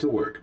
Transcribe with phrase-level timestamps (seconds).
[0.00, 0.42] to work.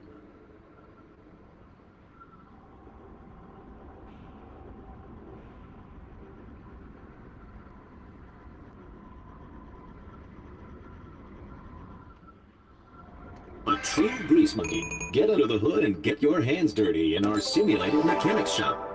[13.68, 14.82] A true grease monkey.
[15.12, 18.87] Get under the hood and get your hands dirty in our simulated mechanics shop.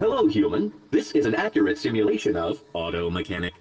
[0.00, 0.72] Hello, human.
[0.90, 3.52] This is an accurate simulation of auto mechanic.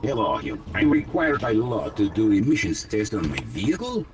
[0.00, 0.62] Hello, human.
[0.72, 4.06] I'm required by law to do emissions test on my vehicle.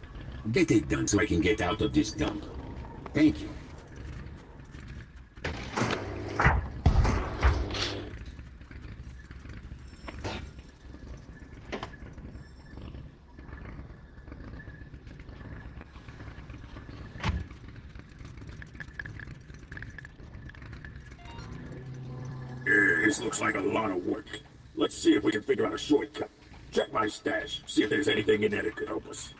[0.51, 2.45] Get it done so I can get out of this dump.
[3.15, 3.60] Thank you.
[23.11, 24.39] This looks like a lot of work.
[24.77, 26.31] Let's see if we can figure out a shortcut.
[26.71, 29.35] Check my stash, see if there's anything in there that could help us.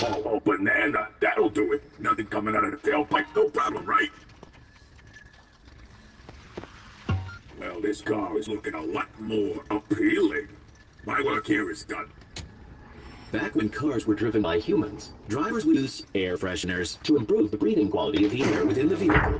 [0.00, 1.82] Oh, oh, banana, that'll do it.
[1.98, 4.10] Nothing coming out of the tailpipe, no problem, right?
[7.58, 10.46] Well, this car is looking a lot more appealing.
[11.04, 12.08] My work here is done.
[13.30, 17.58] Back when cars were driven by humans, drivers would use air fresheners to improve the
[17.58, 19.38] breathing quality of the air within the vehicle.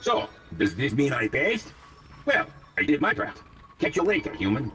[0.00, 1.72] So, does this mean I passed?
[2.24, 2.46] Well,
[2.78, 3.36] I did my part.
[3.78, 4.72] Catch you later, human.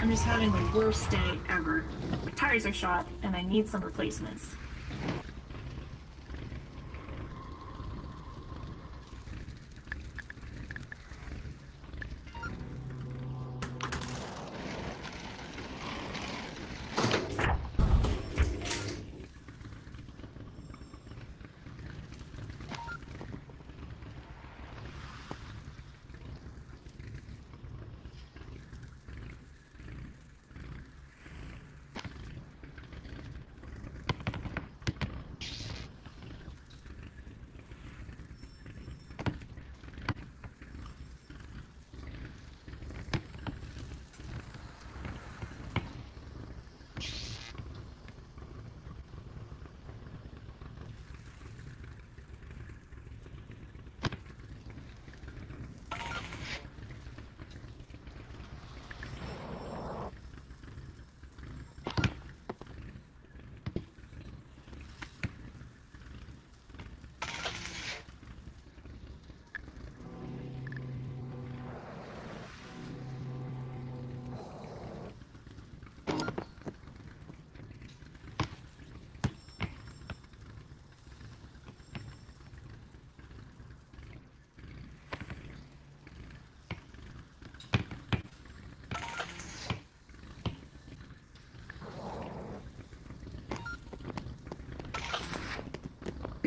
[0.00, 1.84] I'm just having the worst day ever.
[2.24, 4.54] My tires are shot, and I need some replacements.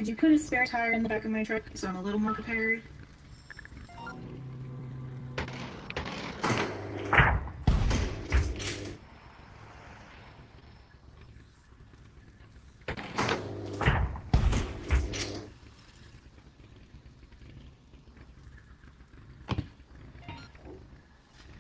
[0.06, 2.20] You put a spare tire in the back of my truck so I'm a little
[2.20, 2.84] more prepared?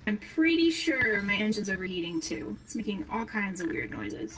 [0.06, 2.56] I'm pretty sure my engine's overheating too.
[2.63, 4.38] It's making all kinds of weird noises.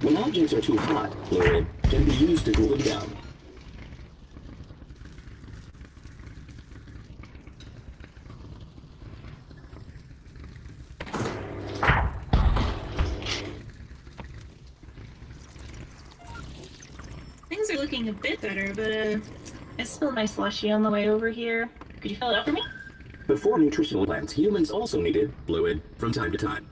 [0.00, 3.16] When objects are too hot, fluid can be used to cool them down.
[17.48, 19.18] Things are looking a bit better, but uh,
[19.80, 21.68] I spilled my slushy on the way over here.
[22.00, 22.62] Could you fill it up for me?
[23.26, 26.68] Before nutritional plants, humans also needed fluid from time to time.